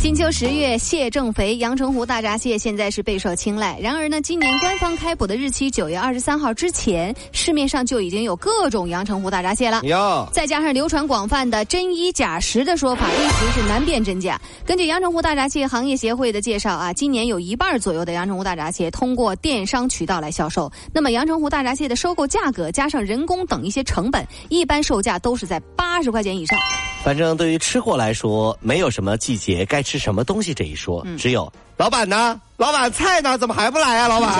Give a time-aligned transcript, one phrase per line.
[0.00, 3.76] 金秋十月，蟹正肥，阳澄湖大闸蟹现在是备受青睐。
[3.82, 9.82] 然而呢，今年官方开捕的日期九月二十三号之前，市面上就已经有各种阳澄湖大闸蟹了。
[9.82, 14.40] 哟，再加上流传广泛的真一假十的说法，一时是难辨真假。
[14.64, 20.70] 根据阳澄湖大闸蟹行业协会的介绍啊，今年有一半左右的阳澄湖大闸蟹通过电商渠道来销售。
[20.94, 26.56] 那么阳澄湖大闸蟹的收购价格加上人工等一些成本，一般售价都是在八十块钱以上。
[27.02, 32.38] 反正对于吃货来说，没有什么季节该吃什么东西这一说，只有老板呢？
[32.56, 33.38] 老板菜呢？
[33.38, 34.08] 怎么还不来啊？
[34.08, 34.30] 老板，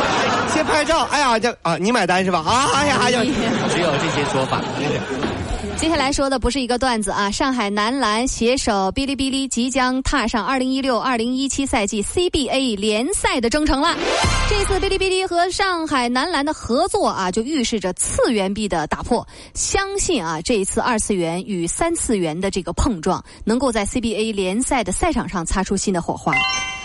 [0.52, 1.04] 先拍照。
[1.10, 2.40] 哎呀，这啊，你买单是吧？
[2.40, 3.24] 啊，哎呀，有
[3.70, 4.60] 只有这些说法。
[5.78, 7.30] 接下来说的不是一个段子啊！
[7.30, 13.96] 上海男篮携手哔哩哔哩即将踏上二零一六二零一七赛季 CBA 联赛的征程了。
[14.50, 19.24] 这次哔哩哔哩和上海男篮的合作啊，就预示着次元壁的打破。
[19.54, 26.34] 相信啊，这一次二次元与三次元的这个碰撞，能够在 CBA 联赛的赛场上擦出新的火花。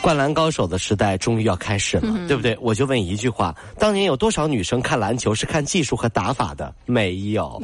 [0.03, 2.55] 灌篮高手的时代终于要开始了，对不对？
[2.61, 6.71] 我就问一句话：当年有多少女生看篮球是看技术和打法的？
[6.85, 7.59] 没有。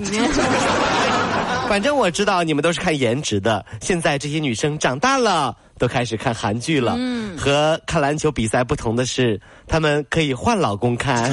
[1.69, 3.66] 反正我知道你们都是看颜值的。
[3.81, 6.95] 现在这些女生长大了，都开始看韩剧了。
[6.97, 11.31] 嗯，和看篮球比赛不同的是，她们可以换老公看。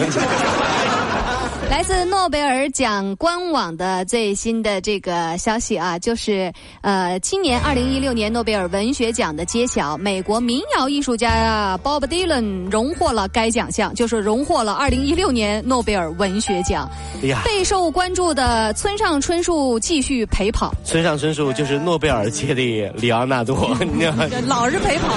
[1.68, 6.50] 来自诺贝尔奖官网的最新的这个消息啊，就是
[6.80, 16.88] 呃，今年二零一六年诺贝尔文学奖的揭晓，美国民谣艺术家 Bob Dylan 荣获了该奖项，就是荣获了二零一六年诺贝尔文学奖。
[17.22, 20.72] 哎呀，备受关注的村上春树继续陪跑。
[20.84, 23.76] 村上春树就是诺贝尔界的里昂纳多，
[24.46, 25.14] 老是陪跑。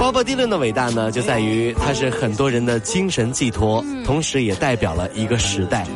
[0.00, 5.86] 鲍勃迪伦的伟大呢，就在于他是很多人的精神寄托，同时也代表了一个时代。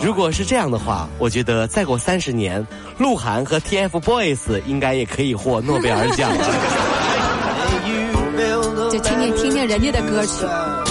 [0.00, 2.64] 如果是这样的话，我觉得再过三十年，
[2.98, 6.44] 鹿晗和 TFBOYS 应该也可以获诺贝尔奖了。
[8.92, 10.84] 就听听听听人家的歌曲啊，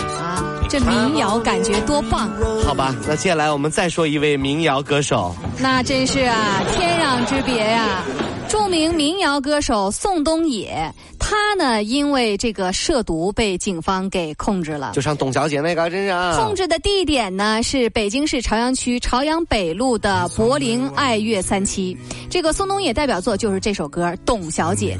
[0.69, 2.29] 这民谣感觉多棒！
[2.65, 8.03] 好吧，那接下来我们再说一位民谣歌手，那真是啊，天壤之别呀！
[8.49, 10.93] 著名民谣歌手宋冬野。
[11.29, 14.93] 他呢，因为这个涉毒被警方给控制了。
[14.93, 16.09] 就像董小姐那个，真是。
[16.09, 21.97] 啊控制的地点呢是北京市朝阳区朝阳北路的柏林爱乐三期。
[22.29, 24.97] 这个宋冬野代表作就是这首歌《董小姐》。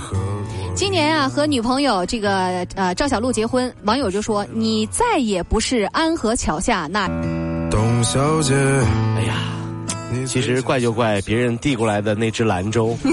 [0.75, 7.07] 今年啊，和女朋友这个呃赵小璐结婚，网友就说：“你再也不是安河桥下那
[7.71, 8.53] 董小姐。”
[9.15, 9.45] 哎呀，
[10.25, 12.93] 其实怪就怪别人递过来的那只兰州。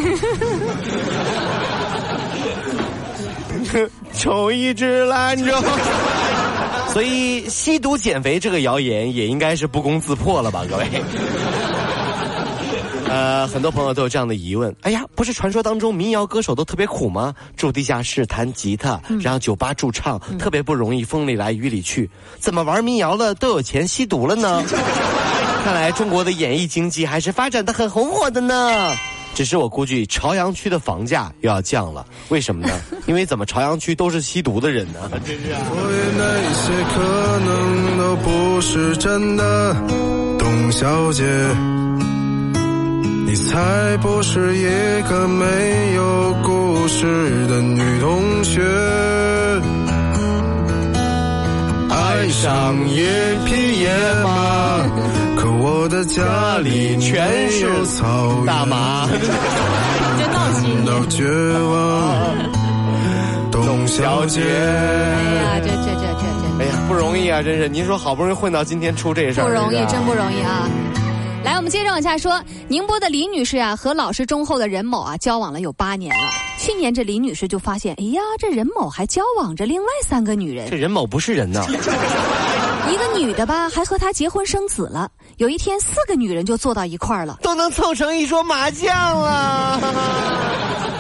[4.15, 5.53] 抽一支兰州，
[6.93, 10.87] 所以吸毒减肥这个谣言也应该是不攻自破了吧，各位。
[13.07, 17.33] 呃，很多朋友都有这样的疑问：哎呀，不是传说当中民谣歌手都特别苦吗？
[17.57, 22.11] 住地下室弹吉他，然后酒吧驻唱，特别不容易，风里来雨里去。
[22.41, 24.65] 怎么玩民谣的都有钱吸毒了呢？
[25.65, 28.91] 看来中国的演艺经济还是发展的很红火的呢。
[29.35, 32.73] 只是我估计朝阳区的房价又要降了，为什么呢？
[33.07, 35.01] 因为怎么朝阳区都是吸毒的人呢？
[35.11, 35.37] 所以
[36.17, 37.03] 那些可
[37.41, 39.77] 能都不是真的，
[40.39, 41.25] 董小姐，
[43.27, 48.63] 你才不是一个没有故事的女同学，
[51.91, 53.05] 爱上一
[53.47, 55.24] 匹野马。
[55.67, 60.85] 我的家里全是草大麻， 真闹心。
[60.85, 61.25] 到绝
[61.59, 64.43] 望，董小姐。
[64.43, 66.23] 哎呀，这这这这
[66.59, 67.67] 这，哎呀，不容易啊，真是。
[67.67, 70.69] 您说好不容易混到今天出这事儿，不容易，真不容易啊。
[71.43, 72.43] 来，我们接着往下说。
[72.69, 76.29] 宁波的李女士啊，和老实忠厚的任某啊，交往了有八年了。
[76.59, 80.69] 去年这李女士就发现，哎呀，这任某还交往着另外三个女人。
[80.69, 81.65] 这任某不是人呐。
[82.91, 85.11] 一个女的吧，还和他结婚生子了。
[85.39, 89.81] 有一天，四个女人就坐到一块儿了，都能凑成一桌麻将了。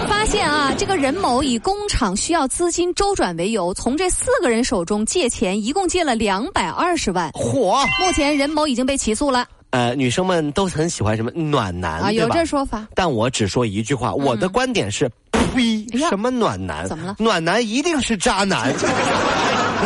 [0.08, 7.30] 发现啊，这个任某以工厂需要资金周转为由，从这四个人手中借钱，一共借了两百二十万。
[7.32, 7.84] 火！
[8.00, 9.46] 目前任某已经被起诉了。
[9.70, 12.10] 呃，女生们都很喜欢什么暖男啊？
[12.10, 12.86] 有这说法。
[12.94, 15.86] 但我只说一句话，我的观点是：呸！
[16.08, 16.88] 什么暖男？
[16.88, 17.16] 怎么了？
[17.18, 18.72] 暖男一定是渣男。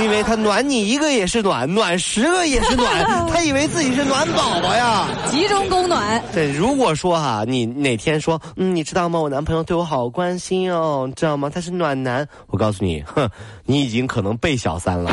[0.02, 5.08] 因为他暖你一个也是暖，暖十个也是暖， 他以为自己是暖宝宝呀。
[5.30, 6.22] 集中供暖。
[6.32, 9.18] 对，如果说哈，你哪天说，嗯，你知道吗？
[9.18, 11.50] 我男朋友对我好关心哦，知道吗？
[11.52, 12.26] 他是暖男。
[12.46, 13.28] 我告诉你，哼，
[13.64, 15.10] 你已经可能被小三了。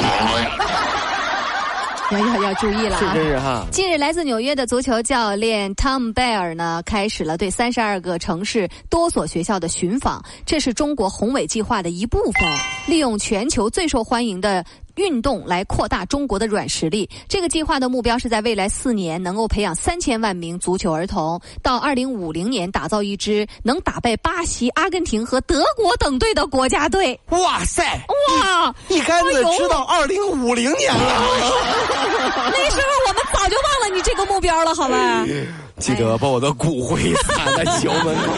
[2.11, 3.13] 要 要要注意了啊！
[3.15, 3.65] 是是哈。
[3.71, 12.43] 近日，来自纽约的足球教练 Tom Bear 呢，开始了对三十二个城市多所学校的寻访，这是中国宏伟计划的一部分，
[12.87, 14.63] 利用全球最受欢迎的。
[14.95, 17.09] 运动来扩大中国的软实力。
[17.27, 27.19] 这个计划的目标是在未来四年能够培养三千万名足球儿童，到二零五零年打造一支能打败巴西、阿根廷和德国等队的国家队。
[27.30, 27.83] 哇塞！
[28.42, 31.00] 哇，一竿子知道二零五零年了。
[32.51, 35.25] 那时候我们早就忘了你这个目标了，好吧？
[35.80, 38.33] 记得把我的骨灰撒在球门口。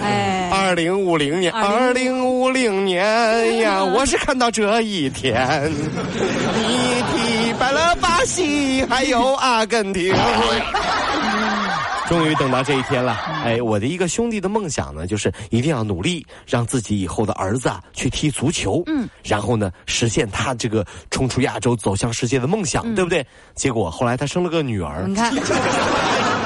[0.02, 0.31] 哎。
[0.72, 10.14] 二零五零年，二零五零年呀，我是看到这一天，你踢败了巴西，还有阿根廷。
[12.08, 23.26] 终于等到这一天了，哎，我的一个兄弟的梦想呢，就是一定要努力让自己以后的儿子啊去踢足球，嗯，然后呢实现他这个冲出亚洲走向世界的梦想，对不对？
[23.54, 25.34] 结果后来他生了个女儿，你看。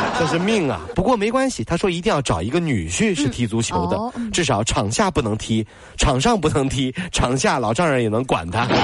[0.19, 0.81] 这是命啊！
[0.94, 3.99] 不过没关系，他说一定要找一个女婿是踢足球的，
[4.31, 5.67] 至少场下不能踢，
[5.97, 8.67] 场上不能踢，场下老丈人也能管他。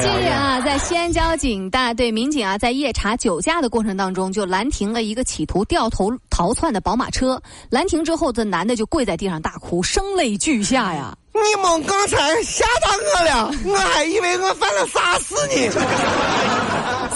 [0.00, 7.40] 近日啊，在西安交警大队民警啊，在夜查酒驾的过程当中，就拦停了一个企图掉头逃窜的宝马车。
[7.70, 11.16] 拦停之后，这男的就跪在地上大哭，声泪俱下呀。
[11.32, 15.34] 你们刚才吓到我了，我还以为我犯了啥事
[15.68, 16.63] 呢。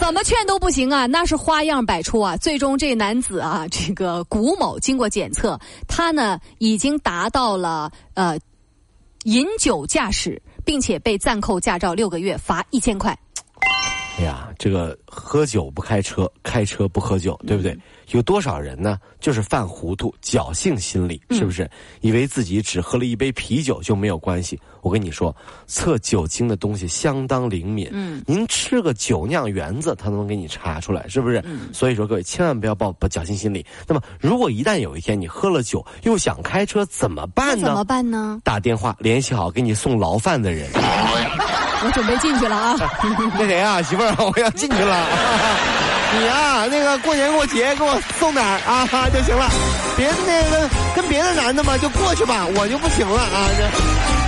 [0.08, 2.34] 怎么劝都不行啊，那是花样百出啊。
[2.38, 8.38] 最终这男子啊，这个古某经过检测，他呢已经达到了呃
[9.24, 13.14] 饮酒驾驶，并且被暂扣驾照六个月，罚一千块。
[14.18, 17.78] 哎呀，这个喝酒不开车，开车不喝酒，对不对？
[18.10, 18.98] 有多少人呢？
[19.20, 21.70] 就是犯糊涂、侥幸心理，是不是？
[22.00, 24.58] 以为自己只喝了一杯啤酒就没有关系。
[24.82, 25.34] 我跟你说，
[25.68, 27.88] 测酒精的东西相当灵敏。
[27.92, 31.40] 嗯，您吃个酒酿圆子，它都能给你查出来，是不是？
[31.44, 31.72] 嗯。
[31.72, 33.64] 所以说，各位千万不要抱抱侥幸心理。
[33.86, 37.66] 那么，如果一旦有一天你喝了酒又想开车，怎么办呢？
[37.66, 38.40] 怎么办呢？
[38.42, 40.68] 打电话联系好给你送牢饭的人。
[41.84, 42.76] 我准备进去了啊！
[43.38, 44.96] 那谁啊，媳妇儿， 我要进去了。
[46.18, 49.48] 你啊，那个过年过节给我送点啊就行了，
[49.96, 53.48] 别那个跟别的男的嘛就过去吧，我就不行了啊。
[53.56, 54.27] 这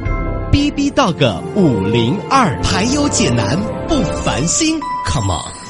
[0.51, 3.57] B B Dog 五零二，排忧解难
[3.87, 4.77] 不烦心
[5.07, 5.60] ，Come on。